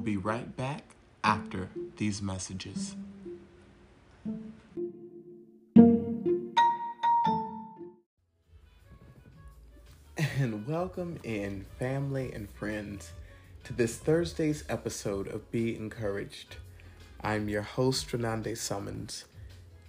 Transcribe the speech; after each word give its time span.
We'll 0.00 0.06
be 0.06 0.16
right 0.16 0.56
back 0.56 0.82
after 1.22 1.68
these 1.98 2.22
messages. 2.22 2.96
And 10.16 10.66
welcome 10.66 11.18
in, 11.22 11.66
family 11.78 12.32
and 12.32 12.48
friends, 12.48 13.12
to 13.64 13.74
this 13.74 13.98
Thursday's 13.98 14.64
episode 14.70 15.28
of 15.28 15.50
Be 15.50 15.76
Encouraged. 15.76 16.56
I'm 17.22 17.50
your 17.50 17.60
host, 17.60 18.08
Renande 18.08 18.56
Summons. 18.56 19.26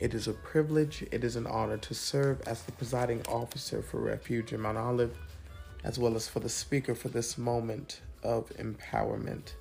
It 0.00 0.14
is 0.14 0.26
a 0.26 0.32
privilege, 0.32 1.04
it 1.12 1.22
is 1.22 1.36
an 1.36 1.46
honor 1.46 1.76
to 1.76 1.92
serve 1.92 2.40
as 2.46 2.62
the 2.62 2.72
presiding 2.72 3.26
officer 3.28 3.82
for 3.82 4.00
Refuge 4.00 4.54
in 4.54 4.62
Mount 4.62 4.78
Olive, 4.78 5.18
as 5.84 5.98
well 5.98 6.16
as 6.16 6.26
for 6.26 6.40
the 6.40 6.48
speaker 6.48 6.94
for 6.94 7.10
this 7.10 7.36
moment 7.36 8.00
of 8.22 8.48
empowerment. 8.56 9.52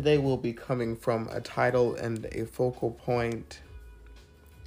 Today 0.00 0.16
we'll 0.16 0.38
be 0.38 0.54
coming 0.54 0.96
from 0.96 1.28
a 1.30 1.42
title 1.42 1.94
and 1.94 2.24
a 2.32 2.46
focal 2.46 2.92
point 2.92 3.60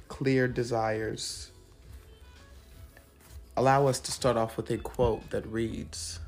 Clear 0.06 0.46
Desires. 0.46 1.50
Allow 3.56 3.88
us 3.88 3.98
to 3.98 4.12
start 4.12 4.36
off 4.36 4.56
with 4.56 4.70
a 4.70 4.76
quote 4.76 5.28
that 5.30 5.44
reads 5.48 6.20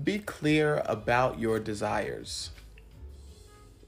Be 0.00 0.20
clear 0.20 0.80
about 0.86 1.40
your 1.40 1.58
desires. 1.58 2.50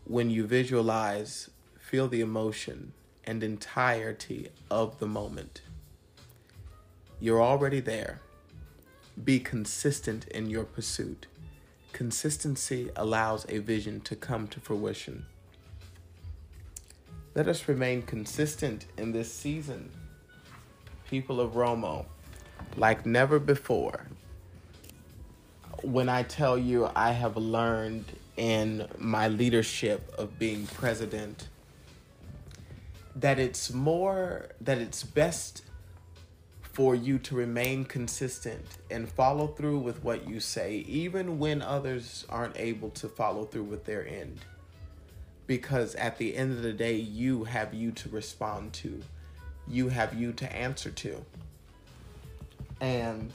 When 0.04 0.28
you 0.28 0.44
visualize, 0.44 1.50
feel 1.78 2.08
the 2.08 2.20
emotion 2.20 2.94
and 3.22 3.44
entirety 3.44 4.48
of 4.68 4.98
the 4.98 5.06
moment. 5.06 5.62
You're 7.20 7.40
already 7.40 7.78
there. 7.78 8.18
Be 9.22 9.38
consistent 9.38 10.26
in 10.26 10.50
your 10.50 10.64
pursuit. 10.64 11.28
Consistency 11.92 12.90
allows 12.96 13.44
a 13.48 13.58
vision 13.58 14.00
to 14.00 14.16
come 14.16 14.48
to 14.48 14.60
fruition. 14.60 15.26
Let 17.34 17.48
us 17.48 17.68
remain 17.68 18.02
consistent 18.02 18.86
in 18.96 19.12
this 19.12 19.32
season, 19.32 19.90
people 21.08 21.40
of 21.40 21.52
Romo, 21.52 22.06
like 22.76 23.04
never 23.04 23.38
before. 23.38 24.06
When 25.82 26.08
I 26.08 26.22
tell 26.22 26.56
you 26.56 26.90
I 26.94 27.12
have 27.12 27.36
learned 27.36 28.04
in 28.36 28.86
my 28.98 29.28
leadership 29.28 30.14
of 30.16 30.38
being 30.38 30.66
president 30.66 31.48
that 33.16 33.38
it's 33.38 33.70
more, 33.72 34.48
that 34.60 34.78
it's 34.78 35.02
best 35.02 35.62
for 36.72 36.94
you 36.94 37.18
to 37.18 37.34
remain 37.34 37.84
consistent 37.84 38.64
and 38.90 39.08
follow 39.08 39.46
through 39.46 39.78
with 39.78 40.02
what 40.02 40.26
you 40.26 40.40
say, 40.40 40.76
even 40.88 41.38
when 41.38 41.60
others 41.60 42.24
aren't 42.30 42.58
able 42.58 42.88
to 42.90 43.08
follow 43.08 43.44
through 43.44 43.64
with 43.64 43.84
their 43.84 44.06
end. 44.06 44.38
Because 45.46 45.94
at 45.96 46.16
the 46.16 46.34
end 46.34 46.52
of 46.52 46.62
the 46.62 46.72
day, 46.72 46.94
you 46.94 47.44
have 47.44 47.74
you 47.74 47.90
to 47.92 48.08
respond 48.08 48.72
to, 48.74 49.02
you 49.68 49.90
have 49.90 50.14
you 50.14 50.32
to 50.32 50.50
answer 50.50 50.90
to. 50.90 51.22
And 52.80 53.30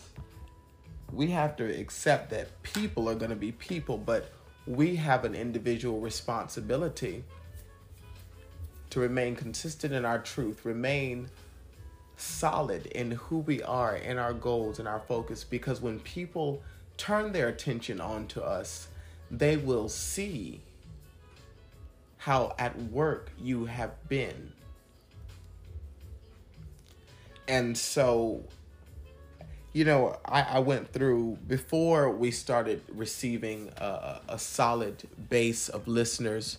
we 1.13 1.27
have 1.27 1.55
to 1.57 1.79
accept 1.79 2.31
that 2.31 2.63
people 2.63 3.07
are 3.07 3.15
going 3.15 3.29
to 3.29 3.35
be 3.35 3.51
people, 3.51 3.97
but 3.97 4.31
we 4.65 4.95
have 4.95 5.25
an 5.25 5.35
individual 5.35 5.99
responsibility 5.99 7.23
to 8.89 8.99
remain 8.99 9.35
consistent 9.35 9.93
in 9.93 10.05
our 10.05 10.19
truth, 10.19 10.65
remain 10.65 11.29
solid 12.17 12.87
in 12.87 13.11
who 13.11 13.37
we 13.37 13.61
are 13.61 13.95
and 13.95 14.19
our 14.19 14.33
goals 14.33 14.79
and 14.79 14.87
our 14.87 14.99
focus 14.99 15.43
because 15.43 15.79
when 15.79 15.99
people 15.99 16.61
turn 16.97 17.31
their 17.31 17.47
attention 17.47 18.01
onto 18.01 18.41
us, 18.41 18.87
they 19.29 19.55
will 19.55 19.87
see 19.87 20.61
how 22.17 22.55
at 22.57 22.77
work 22.91 23.31
you 23.39 23.65
have 23.65 24.09
been. 24.09 24.51
And 27.47 27.77
so, 27.77 28.43
you 29.71 29.85
know, 29.85 30.17
I, 30.25 30.41
I 30.41 30.59
went 30.59 30.91
through 30.91 31.37
before 31.47 32.09
we 32.09 32.31
started 32.31 32.81
receiving 32.89 33.69
a, 33.77 34.21
a 34.27 34.39
solid 34.39 35.07
base 35.29 35.69
of 35.69 35.87
listeners 35.87 36.57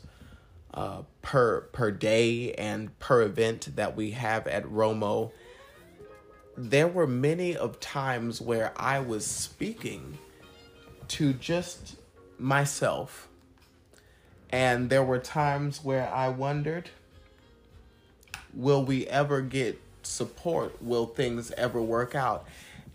uh, 0.72 1.02
per 1.22 1.62
per 1.72 1.90
day 1.90 2.52
and 2.54 2.96
per 2.98 3.22
event 3.22 3.74
that 3.76 3.96
we 3.96 4.12
have 4.12 4.46
at 4.46 4.64
Romo 4.64 5.32
there 6.58 6.88
were 6.88 7.06
many 7.06 7.56
of 7.56 7.78
times 7.78 8.40
where 8.40 8.72
I 8.76 8.98
was 8.98 9.24
speaking 9.24 10.18
to 11.06 11.32
just 11.32 11.94
myself. 12.36 13.28
And 14.50 14.90
there 14.90 15.04
were 15.04 15.20
times 15.20 15.84
where 15.84 16.12
I 16.12 16.28
wondered, 16.28 16.90
will 18.52 18.84
we 18.84 19.06
ever 19.06 19.40
get 19.40 19.80
support? 20.02 20.82
Will 20.82 21.06
things 21.06 21.52
ever 21.52 21.80
work 21.80 22.16
out? 22.16 22.44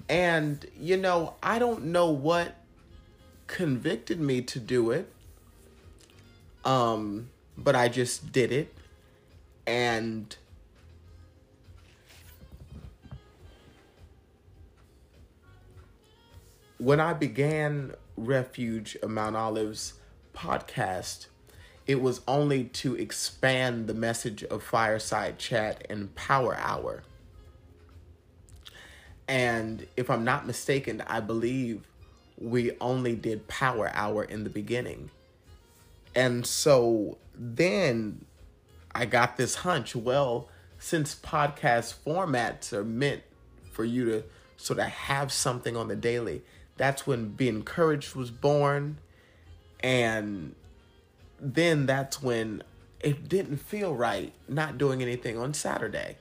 And, 0.10 0.66
you 0.78 0.98
know, 0.98 1.36
I 1.42 1.58
don't 1.58 1.86
know 1.86 2.10
what 2.10 2.56
convicted 3.48 4.20
me 4.20 4.42
to 4.42 4.60
do 4.60 4.92
it. 4.92 5.10
Um, 6.66 7.30
but 7.58 7.78
I 7.78 7.88
just 7.88 8.34
did 8.34 8.52
it. 8.52 8.74
And 9.66 10.36
when 16.84 17.00
I 17.00 17.14
began 17.14 17.94
Refuge 18.18 18.98
Mount 19.08 19.38
Olive's 19.38 19.94
podcast, 20.36 21.28
it 21.88 22.02
was 22.02 22.20
only 22.28 22.66
to 22.66 22.96
expand 22.96 23.88
the 23.88 23.94
message 23.94 24.44
of 24.44 24.64
Fireside 24.64 25.40
Chat 25.40 25.86
and 25.90 26.14
Power 26.16 26.58
Hour. 26.58 27.04
And 29.30 29.88
if 29.96 30.10
I'm 30.10 30.26
not 30.26 30.46
mistaken, 30.46 31.02
I 31.08 31.22
believe 31.22 31.88
we 32.38 32.72
only 32.82 33.16
did 33.16 33.48
Power 33.48 33.90
Hour 33.94 34.26
in 34.26 34.44
the 34.44 34.50
beginning. 34.50 35.10
And 36.14 36.46
so 36.46 37.18
then 37.34 38.26
I 38.94 39.06
got 39.06 39.38
this 39.38 39.56
hunch 39.56 39.96
well, 39.96 40.50
since 40.80 41.16
podcast 41.16 41.96
formats 42.06 42.74
are 42.74 42.84
meant 42.84 43.24
for 43.72 43.86
you 43.86 44.06
to 44.06 44.24
sort 44.58 44.80
of 44.80 44.88
have 44.88 45.32
something 45.32 45.78
on 45.78 45.88
the 45.88 45.96
daily, 45.96 46.42
that's 46.78 47.06
when 47.06 47.30
Being 47.30 47.56
Encouraged 47.56 48.16
was 48.16 48.32
born. 48.32 48.98
And 49.82 50.56
then 51.40 51.86
that's 51.86 52.22
when 52.22 52.64
it 53.00 53.28
didn't 53.28 53.58
feel 53.58 53.94
right 53.94 54.34
not 54.48 54.78
doing 54.78 55.02
anything 55.02 55.38
on 55.38 55.54
Saturday. 55.54 56.18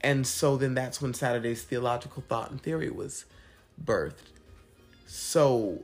And 0.00 0.26
so 0.26 0.56
then 0.56 0.74
that's 0.74 1.00
when 1.00 1.14
Saturday's 1.14 1.62
theological 1.62 2.24
thought 2.28 2.50
and 2.50 2.60
theory 2.60 2.90
was 2.90 3.24
birthed. 3.82 4.30
So 5.06 5.82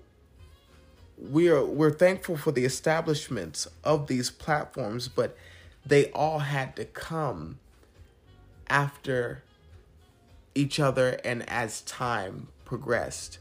we're 1.16 1.64
we're 1.64 1.92
thankful 1.92 2.36
for 2.36 2.52
the 2.52 2.64
establishments 2.64 3.68
of 3.84 4.06
these 4.06 4.30
platforms, 4.30 5.08
but 5.08 5.36
they 5.84 6.10
all 6.12 6.40
had 6.40 6.76
to 6.76 6.84
come 6.84 7.58
after 8.68 9.42
each 10.54 10.80
other 10.80 11.20
and 11.24 11.48
as 11.48 11.80
time 11.82 12.48
progressed. 12.64 13.38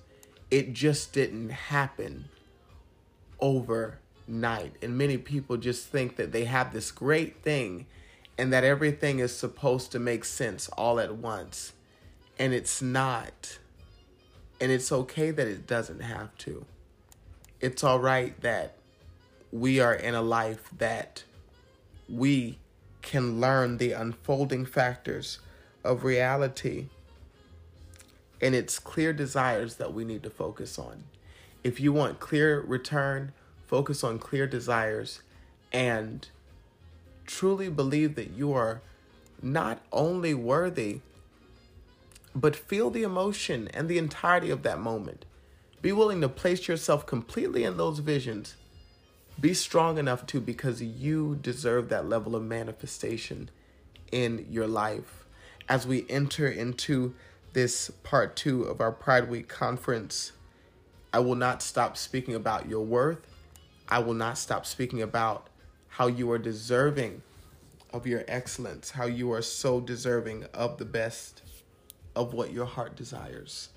It 0.50 0.74
just 0.74 1.14
didn't 1.14 1.50
happen 1.50 2.30
overnight. 3.40 4.76
And 4.82 4.98
many 4.98 5.18
people 5.18 5.58
just 5.58 5.88
think 5.88 6.16
that 6.16 6.32
they 6.32 6.46
have 6.46 6.74
this 6.74 6.92
great 6.92 7.42
thing 7.44 7.86
and 8.38 8.54
that 8.54 8.64
everything 8.64 9.20
is 9.20 9.36
supposed 9.36 9.92
to 9.92 10.00
make 10.00 10.24
sense 10.24 10.70
all 10.70 11.00
at 11.00 11.16
once. 11.16 11.74
And 12.40 12.54
it's 12.54 12.82
not. 12.82 13.58
And 14.62 14.72
it's 14.72 14.92
okay 14.92 15.32
that 15.32 15.48
it 15.48 15.68
doesn't 15.68 16.02
have 16.02 16.38
to. 16.40 16.66
It's 17.60 17.84
all 17.84 18.00
right 18.00 18.40
that 18.42 18.76
we 19.52 19.80
are 19.80 19.94
in 19.94 20.14
a 20.14 20.22
life 20.22 20.70
that 20.78 21.24
we 22.08 22.60
can 23.02 23.40
learn 23.40 23.78
the 23.78 23.94
unfolding 23.94 24.66
factors 24.66 25.40
of 25.84 26.04
reality. 26.04 26.88
And 28.42 28.54
it's 28.54 28.80
clear 28.80 29.14
desires 29.14 29.76
that 29.76 29.94
we 29.94 30.06
need 30.06 30.24
to 30.24 30.30
focus 30.30 30.78
on. 30.78 31.06
If 31.64 31.80
you 31.80 31.92
want 31.92 32.20
clear 32.20 32.62
return, 32.62 33.34
focus 33.66 34.04
on 34.04 34.20
clear 34.20 34.48
desires 34.48 35.22
and 35.72 36.28
truly 37.26 37.70
believe 37.70 38.16
that 38.16 38.32
you 38.32 38.54
are 38.54 38.82
not 39.42 39.82
only 39.92 40.34
worthy, 40.34 41.02
but 42.34 42.56
feel 42.56 42.90
the 42.90 43.04
emotion 43.04 43.68
and 43.74 43.90
the 43.90 43.98
entirety 43.98 44.50
of 44.50 44.64
that 44.64 44.80
moment. 44.80 45.26
Be 45.82 45.92
willing 45.92 46.22
to 46.22 46.30
place 46.30 46.68
yourself 46.68 47.06
completely 47.06 47.64
in 47.64 47.78
those 47.78 48.00
visions. 48.00 48.56
Be 49.40 49.54
strong 49.54 49.98
enough 49.98 50.26
to 50.28 50.42
because 50.42 50.82
you 50.82 51.38
deserve 51.42 51.90
that 51.90 52.10
level 52.10 52.36
of 52.36 52.44
manifestation 52.44 53.50
in 54.12 54.48
your 54.50 54.68
life. 54.68 55.26
As 55.70 55.86
we 55.86 56.06
enter 56.10 56.48
into 56.48 57.14
this 57.58 57.90
part 58.04 58.36
two 58.36 58.62
of 58.66 58.80
our 58.80 58.92
Pride 58.92 59.28
Week 59.32 59.48
conference, 59.48 60.32
I 61.12 61.18
will 61.18 61.34
not 61.34 61.64
stop 61.64 61.98
speaking 61.98 62.36
about 62.36 62.70
your 62.70 62.86
worth. 62.86 63.26
I 63.90 63.98
will 63.98 64.14
not 64.14 64.38
stop 64.38 64.64
speaking 64.64 65.02
about 65.02 65.50
how 65.88 66.06
you 66.06 66.30
are 66.30 66.38
deserving 66.38 67.24
of 67.92 68.06
your 68.06 68.24
excellence, 68.28 68.92
how 68.92 69.08
you 69.08 69.32
are 69.32 69.42
so 69.42 69.82
deserving 69.82 70.46
of 70.54 70.78
the 70.78 70.86
best 70.86 71.42
of 72.16 72.36
what 72.36 72.54
your 72.54 72.66
heart 72.66 72.96
desires. 72.96 73.70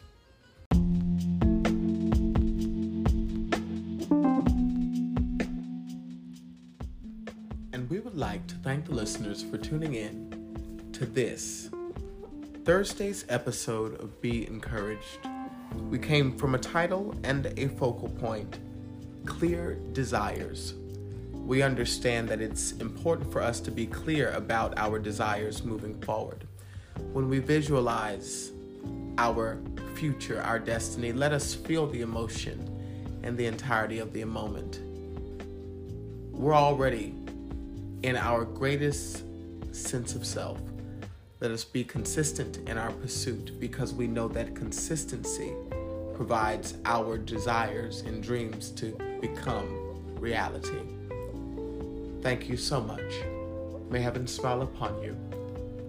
And 7.72 7.88
we 7.88 7.98
would 8.00 8.18
like 8.18 8.46
to 8.48 8.56
thank 8.56 8.84
the 8.84 8.92
listeners 8.92 9.42
for 9.42 9.56
tuning 9.56 9.94
in 9.94 10.90
to 10.92 11.06
this 11.06 11.70
Thursday's 12.64 13.24
episode 13.28 14.00
of 14.00 14.20
Be 14.20 14.46
Encouraged. 14.46 15.26
We 15.88 15.98
came 15.98 16.36
from 16.36 16.54
a 16.54 16.58
title 16.58 17.14
and 17.24 17.46
a 17.56 17.68
focal 17.68 18.08
point 18.08 18.58
Clear 19.26 19.74
Desires 19.92 20.74
we 21.50 21.62
understand 21.62 22.28
that 22.28 22.40
it's 22.40 22.70
important 22.74 23.32
for 23.32 23.42
us 23.42 23.58
to 23.58 23.72
be 23.72 23.84
clear 23.84 24.30
about 24.34 24.72
our 24.78 25.00
desires 25.00 25.64
moving 25.64 26.00
forward. 26.02 26.46
When 27.12 27.28
we 27.28 27.40
visualize 27.40 28.52
our 29.18 29.58
future, 29.96 30.40
our 30.42 30.60
destiny, 30.60 31.12
let 31.12 31.32
us 31.32 31.56
feel 31.56 31.88
the 31.88 32.02
emotion 32.02 33.18
and 33.24 33.36
the 33.36 33.46
entirety 33.46 33.98
of 33.98 34.12
the 34.12 34.24
moment. 34.24 34.78
We're 36.30 36.54
already 36.54 37.16
in 38.04 38.16
our 38.16 38.44
greatest 38.44 39.24
sense 39.72 40.14
of 40.14 40.24
self. 40.24 40.60
Let 41.40 41.52
us 41.52 41.64
be 41.64 41.84
consistent 41.84 42.58
in 42.68 42.76
our 42.76 42.92
pursuit 42.92 43.58
because 43.58 43.94
we 43.94 44.06
know 44.06 44.28
that 44.28 44.54
consistency 44.54 45.54
provides 46.14 46.74
our 46.84 47.16
desires 47.16 48.02
and 48.02 48.22
dreams 48.22 48.70
to 48.72 48.92
become 49.22 49.66
reality. 50.20 50.80
Thank 52.20 52.46
you 52.46 52.58
so 52.58 52.82
much. 52.82 53.14
May 53.88 54.00
heaven 54.00 54.26
smile 54.26 54.60
upon 54.60 55.02
you, 55.02 55.16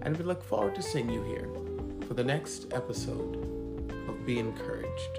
and 0.00 0.16
we 0.16 0.24
look 0.24 0.42
forward 0.42 0.74
to 0.76 0.82
seeing 0.82 1.10
you 1.10 1.22
here 1.24 1.50
for 2.08 2.14
the 2.14 2.24
next 2.24 2.72
episode 2.72 3.36
of 4.08 4.24
Be 4.24 4.38
Encouraged. 4.38 5.18